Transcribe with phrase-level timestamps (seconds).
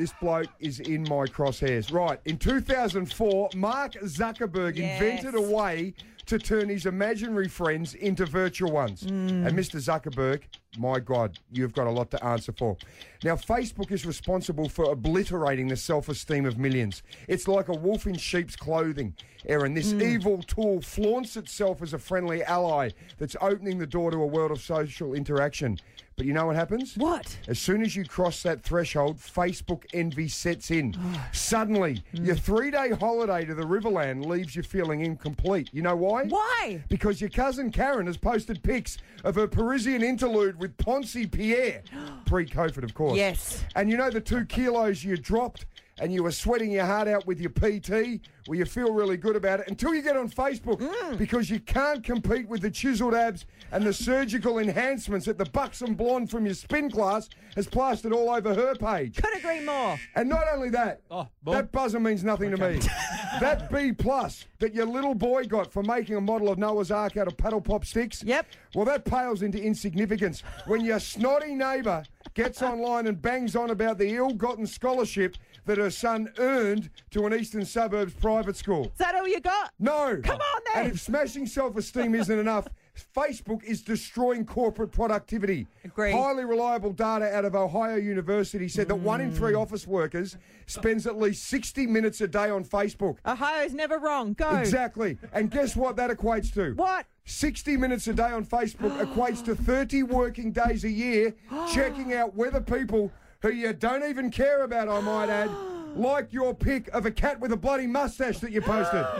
[0.00, 1.92] this bloke is in my crosshairs.
[1.92, 5.00] Right, in 2004, Mark Zuckerberg Yes.
[5.00, 5.92] invented a way
[6.26, 9.02] to turn his imaginary friends into virtual ones.
[9.02, 9.46] Mm.
[9.46, 9.76] And Mr.
[9.78, 10.40] Zuckerberg,
[10.78, 12.76] my God, you've got a lot to answer for.
[13.24, 17.02] Now, Facebook is responsible for obliterating the self esteem of millions.
[17.28, 19.14] It's like a wolf in sheep's clothing,
[19.46, 19.74] Erin.
[19.74, 20.02] This Mm.
[20.02, 24.52] evil tool flaunts itself as a friendly ally that's opening the door to a world
[24.52, 25.78] of social interaction.
[26.16, 26.96] But you know what happens?
[26.98, 27.34] What?
[27.48, 30.94] As soon as you cross that threshold, Facebook envy sets in.
[31.32, 35.70] Suddenly, your three day holiday to the Riverland leaves you feeling incomplete.
[35.72, 36.24] You know why?
[36.24, 36.84] Why?
[36.90, 41.82] Because your cousin Karen has posted pics of her Parisian interlude with Ponce Pierre,
[42.26, 43.16] pre COVID, of course.
[43.16, 43.64] Yes.
[43.74, 45.66] And you know the two kilos you dropped
[46.00, 48.20] and you were sweating your heart out with your PT?
[48.48, 51.16] Well, you feel really good about it until you get on Facebook hmm.
[51.16, 55.94] because you can't compete with the chiseled abs and the surgical enhancements that the buxom
[55.94, 59.16] blonde from your spin class has plastered all over her page.
[59.16, 59.98] Could agree more.
[60.14, 62.80] And not only that, Oh, that buzzer means nothing to me.
[63.40, 67.16] that B plus that your little boy got for making a model of Noah's Ark
[67.16, 68.22] out of paddle pop sticks.
[68.22, 68.46] Yep.
[68.74, 73.98] Well, that pales into insignificance when your snotty neighbour gets online and bangs on about
[73.98, 75.36] the ill-gotten scholarship
[75.66, 78.84] that her son earned to an eastern suburbs private school.
[78.84, 79.72] Is that all you got?
[79.80, 80.16] No.
[80.22, 80.84] Come on then.
[80.84, 82.68] And if smashing self-esteem isn't enough,
[83.16, 85.66] Facebook is destroying corporate productivity.
[85.84, 86.12] Agree.
[86.12, 89.60] Highly reliable data out of Ohio University said that one in three Mm.
[89.62, 90.36] office workers
[90.66, 93.16] spends at least 60 minutes a day on Facebook.
[93.26, 94.34] Ohio's never wrong.
[94.34, 94.54] Go.
[94.56, 95.18] Exactly.
[95.32, 96.74] And guess what that equates to?
[96.74, 97.06] What?
[97.24, 101.34] 60 minutes a day on Facebook equates to 30 working days a year
[101.72, 103.10] checking out whether people
[103.42, 105.50] who you don't even care about, I might add,
[105.94, 109.06] like your pic of a cat with a bloody mustache that you posted.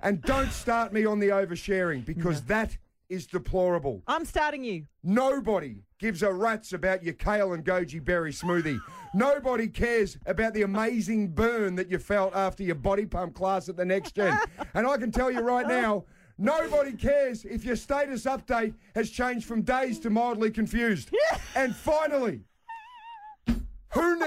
[0.00, 2.76] And don't start me on the oversharing because that
[3.08, 4.02] is deplorable.
[4.06, 4.84] I'm starting you.
[5.02, 8.78] Nobody gives a rat's about your kale and goji berry smoothie.
[9.14, 13.78] Nobody cares about the amazing burn that you felt after your body pump class at
[13.78, 14.38] the next gen.
[14.74, 16.04] And I can tell you right now,
[16.36, 21.14] nobody cares if your status update has changed from days to mildly confused.
[21.54, 22.42] And finally,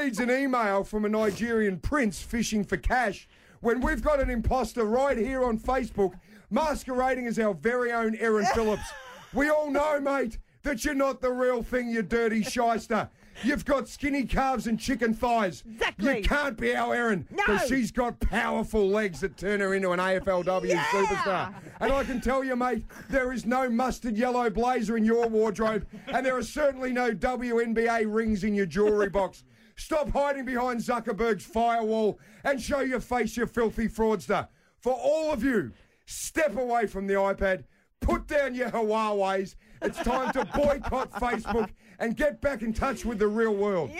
[0.03, 3.27] needs an email from a Nigerian prince fishing for cash
[3.61, 6.13] when we've got an imposter right here on Facebook
[6.49, 8.89] masquerading as our very own Erin Phillips?
[9.33, 13.09] We all know, mate, that you're not the real thing, you dirty shyster.
[13.43, 15.63] You've got skinny calves and chicken thighs.
[15.71, 16.17] Exactly.
[16.17, 17.43] You can't be our Erin No.
[17.45, 20.83] because she's got powerful legs that turn her into an AFLW Yeah.
[20.85, 21.53] superstar.
[21.79, 25.85] And I can tell you, mate, there is no mustard yellow blazer in your wardrobe,
[26.07, 29.43] and there are certainly no WNBA rings in your jewellery box.
[29.77, 34.47] Stop hiding behind Zuckerberg's firewall and show your face, you filthy fraudster.
[34.79, 35.71] For all of you,
[36.05, 37.63] step away from the iPad,
[38.01, 39.55] put down your Huawei's.
[39.81, 43.91] It's time to boycott Facebook and get back in touch with the real world.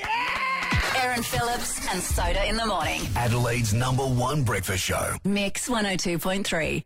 [0.98, 3.02] Erin Phillips and Soda in the morning.
[3.16, 5.16] Adelaide's number one breakfast show.
[5.24, 6.84] Mix 102.3.